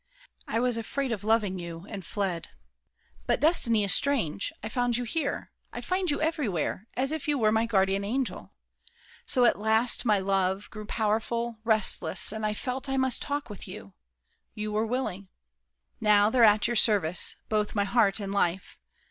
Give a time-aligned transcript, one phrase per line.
[0.47, 2.47] I was afraid of loving you, and fled!
[3.27, 7.37] But destiny is strange: I found you here, I find you everywhere, as if you
[7.37, 8.51] were My guardian angel.
[9.27, 13.67] So at last, my love Grew powerful, resistless, and I felt I must talk with
[13.67, 13.93] you.
[14.55, 15.27] You were willing.
[15.99, 18.79] Now They're at your service, both my heart and life.